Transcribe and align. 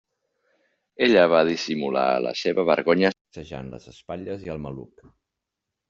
Ella 1.07 1.25
va 1.33 1.41
dissimular 1.49 2.07
la 2.29 2.33
seva 2.41 2.67
vergonya 2.73 3.13
sacsejant 3.17 3.71
les 3.77 3.89
espatlles 3.95 4.49
i 4.49 4.55
el 4.57 4.65
maluc. 4.69 5.11